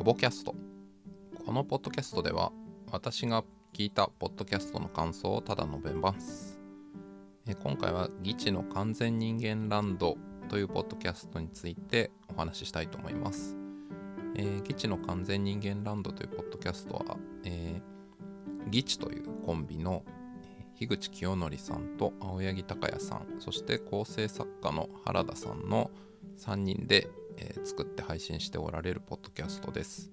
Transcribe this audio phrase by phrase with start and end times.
[0.00, 0.54] カボキャスト。
[1.44, 2.52] このポッドキャストでは
[2.90, 3.44] 私が
[3.74, 6.58] 聞いたポッドキャストの感想をただ述べます。
[7.46, 10.16] え今回は「ギチの完全人間ランド」
[10.48, 13.58] というポッドキャストについてお話ししたいと思います。
[14.36, 20.02] えー、ギチの完全人間ランドというポッドキャストは、えー、ギチというコンビの
[20.76, 25.90] 樋口清則さんと青柳高也さんそして構成作家の原田さんの
[26.38, 30.10] 3人で、えー、作って配信しておられるポッドキャストです。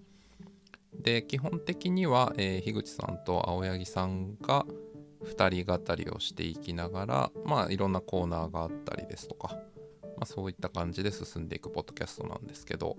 [0.94, 4.66] で基本的には、えー、樋口さんと青柳さんが
[5.26, 9.50] 2人語りをしていきながら、まあ、いろんなコーナーがあったりですとか、
[10.04, 12.98] まあ、そういった感じで進んでいくポッドキャストなんですけど、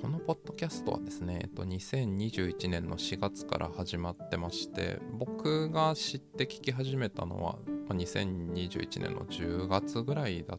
[0.00, 10.58] このポッドキャストはですね、えっと、2021年の4月から始まってまして僕が知って聞き始めたのは、2021年の10月ぐらいだっ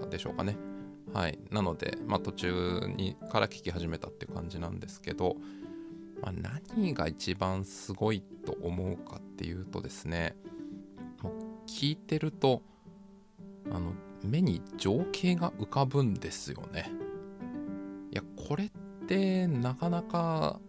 [0.00, 0.56] たでしょうかね
[1.14, 1.38] はい。
[1.50, 5.36] なので、まあ、途中にから聞き始めたって感じなんですけど、
[6.20, 10.34] まあ、何が一番すごいと思うかっていうとですね
[11.22, 11.34] もう
[11.68, 12.62] 聞いてると
[13.70, 13.92] あの
[14.24, 16.90] 目に情景が浮かぶんですよね。
[18.10, 18.70] いやこれっ
[19.06, 20.60] てなかなか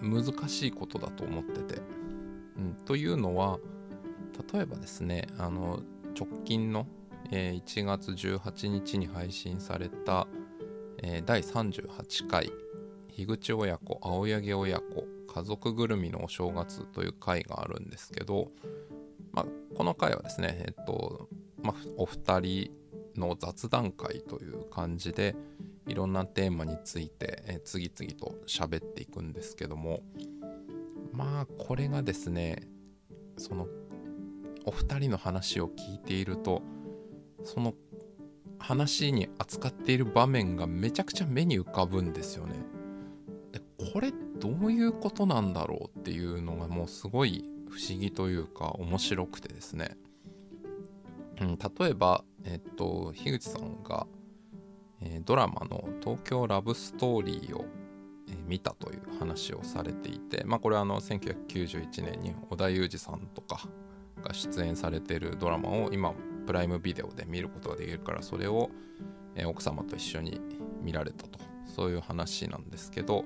[0.00, 1.80] 難しいことだと思ってて、
[2.56, 3.58] うん、というのは
[4.52, 5.80] 例えばですねあの
[6.18, 6.86] 直近の、
[7.30, 10.26] えー、1月18日に配信された、
[11.02, 12.52] えー、第38回
[13.08, 18.50] 樋口親子青柳親子家族ぐるみのお正月という回があるんですけど、
[19.32, 19.46] まあ、
[19.76, 21.28] この回はですねえっと、
[21.62, 22.70] まあ、お二人
[23.16, 25.34] の雑談会という感じで、
[25.86, 30.02] いろんなテーマについて、え次々と喋っていくんですけども
[31.12, 32.68] まあこれがですね
[33.38, 33.66] その
[34.64, 36.62] お二人の話を聞いていると
[37.46, 37.74] その
[38.58, 42.54] 話に扱っている場面がめちゃくちゃ目に浮かぶんですよね。
[43.52, 43.60] で
[43.92, 49.96] これどういうことなんだろうっていうのがもうすごい不思議というか面白くてですね。
[51.40, 54.06] うん、例えば、えっと、樋口さんが
[55.00, 57.64] えー、ドラマの「東京ラブストーリーを」
[58.28, 63.68] えー、見たという話をされていて、まあ、これはあの1991年に織田裕二さんとか
[64.22, 66.12] が出演されているドラマを今
[66.46, 68.70] プライムビデオで見ることができるからそれを、
[69.34, 70.40] え、奥様と一緒に
[70.82, 73.24] 見られたとそういう話なんですけど、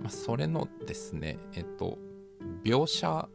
[0.00, 1.98] まあ、それのですねえっと
[2.64, 3.28] 描写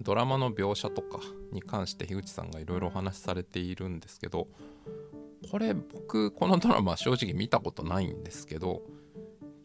[0.00, 1.20] ドラマの描写とか
[1.52, 4.48] に関して樋口さんがいろいろお話しされているんですけど
[5.50, 8.82] これ僕このドラマ正直見たことないんですけど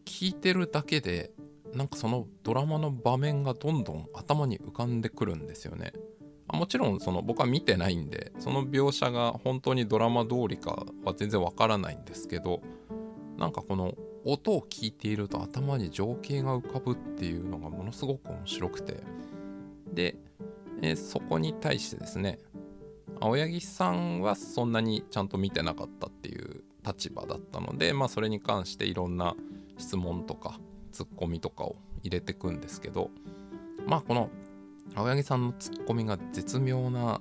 [0.04, 1.30] 聞いてるだけで
[1.74, 5.92] なんかそのドラマの場面がどんどん頭に浮かんでくるんですよね。
[6.56, 12.62] もちろんその僕は見てないんでその描写が本当にドラマ通りかは全然わからないんですけど
[13.38, 13.94] なんかこの
[14.24, 19.02] 音を聞いていると頭に情景が浮かぶっていうのがものすごく面白くて。
[19.92, 20.16] で、
[20.82, 22.38] えそこに対してですね
[23.20, 29.34] 青柳さんはそんなにちゃんと見てなかったっていう立場だったので、まあ、それに関していろんな
[29.78, 30.60] 質問とか
[30.92, 33.10] ツッコミとかを入れてくんですけど
[33.86, 34.30] まあこの
[34.94, 37.20] 青柳さんのツッコミが絶妙な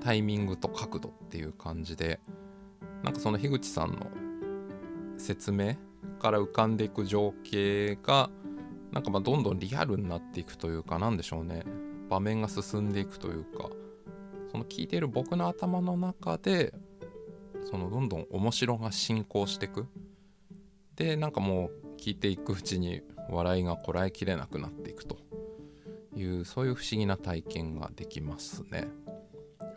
[0.00, 2.20] タイミングと角度っていう感じで
[3.02, 4.06] なんかその樋口さんの
[5.18, 5.76] 説明
[6.20, 8.30] から浮かんでいく情景が
[8.92, 11.64] なんかまどんどんリアルになっていくというかなんでしょうね。
[12.08, 13.70] 場面が進んでいくというか
[14.50, 16.74] その聞いている僕の頭の中で
[17.64, 19.86] そのどんどん面白が進行していく。
[20.94, 25.16] でなんかもう聞いていくうちに笑いがこらえきれなくなっていくと。
[26.14, 28.88] いうそういう不思議な体験ができますね。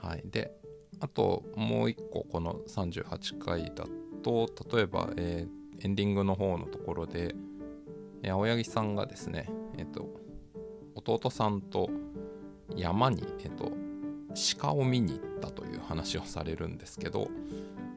[0.01, 0.51] はい、で
[1.00, 3.85] あともう一個この38回だ
[4.23, 7.35] と例えば、えー、エンディングの方のところで、
[8.23, 10.07] えー、青柳さんがですね、えーと、
[10.96, 11.90] 弟さんと
[12.75, 13.85] 山に、えーと
[14.59, 17.29] 鹿を見に行ったという話をされるんですけど、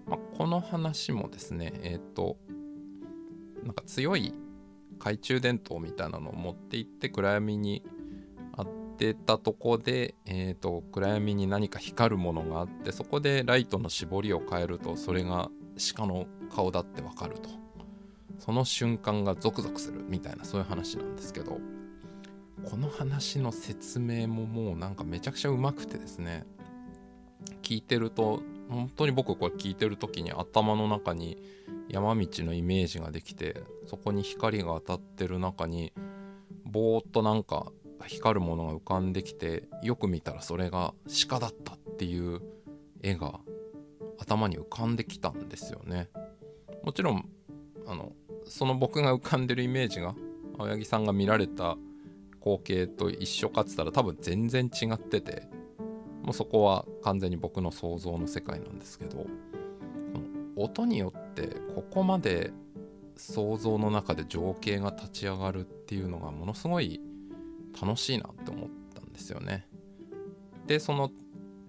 [0.06, 2.36] まあ、この話もですねえっ、ー、と
[3.64, 4.32] なんか強い
[4.98, 7.82] 懐中電灯みたいなのを持って行って暗闇に
[8.98, 15.50] てたとこで、えーと、暗闇に何か光るものがあってそこでライトの絞りを変えるとそれが
[15.96, 17.48] 鹿の顔だってわかると。
[18.38, 21.58] その瞬間がゾクゾクするみたいなそういう話なんですけど。
[22.64, 26.44] この話の説明ももうなんかめちゃくちゃうまくてですね。
[27.62, 31.38] 聞いてると本当に僕これ聞いてる時に頭の中に
[31.88, 35.92] 山道のイメージができてそこに光が当たってる中に
[36.64, 37.72] ぼーっとなんか
[38.06, 40.94] 光るものが浮かんできてよく見たらそれが
[41.28, 42.40] 鹿だったっていう
[43.02, 43.40] 絵が
[44.18, 46.08] 頭に浮かんできたんですよね。
[46.82, 47.28] もちろん
[47.86, 48.12] あの
[48.44, 50.14] その僕が浮かんでるイメージが
[50.58, 51.76] 青柳さんが見られた
[52.40, 55.48] 光景と一緒かっつったら多分全然違ってて
[56.22, 59.26] もうそこは完全に僕の想像の世界なんですけど
[60.56, 62.52] 音によってここまで
[63.16, 66.97] 想像の中で情景が立ち上がるっていうのがものすごい
[67.80, 69.66] 楽しいなって思ったんですよね。
[70.66, 71.10] でその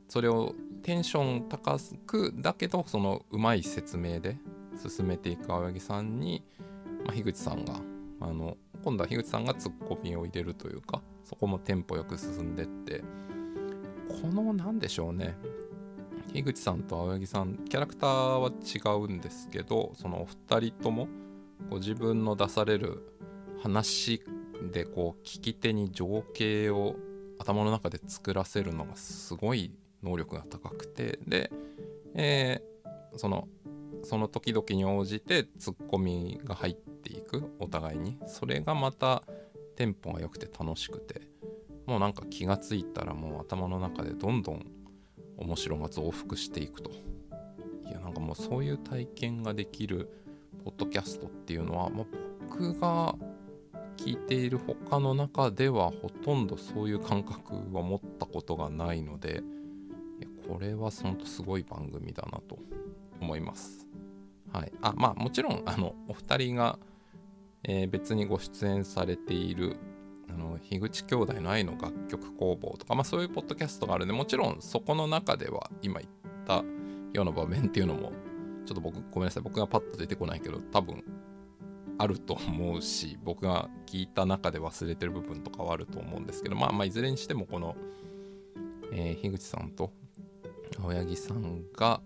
[0.08, 4.38] それをテンション高くだけどそのうまい説明で
[4.78, 6.44] 進めていく青柳さんに、
[7.06, 7.76] まあ、樋口さんが
[8.22, 13.04] あの今度は樋口さんがツッコミを入れるというかそこもテンポよく進んでって
[14.22, 15.36] この何でしょうね
[16.34, 21.08] 樋口さんと青柳さんキャラクターは違うんですけどそのお二人とも
[21.70, 23.14] こ自分の出される
[23.62, 24.22] 話
[24.72, 26.96] でこう聞き手に情景を
[27.40, 29.72] 頭の中で作らせるのがすごい
[30.04, 31.52] 能力が高くてで、
[32.14, 33.48] えー、その
[34.04, 38.18] その時々に応じてツッコミが入っていくお互いに。
[38.28, 39.24] それがまた
[39.76, 41.22] テンポが良くて楽しくて
[41.86, 44.66] もうなんか気がついたらもう頭の中でどんどん
[45.38, 46.92] 面白が増幅していくと。
[46.92, 50.10] いやなんかもうそういう体験ができる
[50.64, 52.06] ポッドキャストっていうのは、まあ、
[52.48, 53.16] 僕が
[54.00, 62.58] 聞いている他の中ではほとんどそういう感覚は持ったことがないのでいやこれは本当すごい番組だなと
[63.20, 63.86] 思います。
[64.54, 66.80] はい、あまあもちろんあのお二人が、
[67.64, 69.76] えー、別にご出演されている
[70.30, 76.12] あの樋口兄弟の愛の楽曲工房とか、まあ、そういうポッドキャストがあるんでもちろんそこの中では今言っ
[76.48, 76.64] た
[77.14, 78.12] ような場面っていうのも
[78.66, 81.04] ちょっと僕ごめんなさい僕がパッと出てこないけど多分
[82.00, 87.76] あると思うし僕が聞いた中で忘れてる部分とかはあると思うんですけどまあまあいずれにしてもこの、
[88.94, 89.92] えー、樋口さんと
[90.82, 92.02] 青柳さんが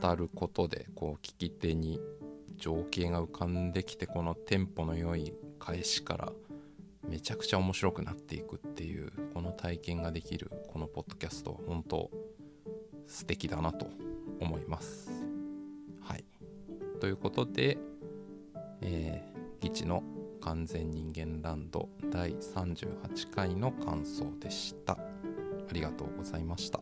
[0.00, 2.00] 語ることでこう聞き手に
[2.56, 6.32] 情景が浮かんできてこのテンポの良い返しから
[7.08, 12.10] めちゃくちゃ面白くなっていくっていうこの体験ができるこのポッドキャストは本当
[13.08, 13.88] 素敵だなと
[14.40, 15.10] 思います。
[16.00, 16.24] はい。
[17.00, 17.76] ということで、
[19.74, 20.02] えー、議地の
[20.40, 24.92] 完全人間ランド第38回の感想でした。
[24.92, 24.98] あ
[25.72, 26.80] りがとうございました。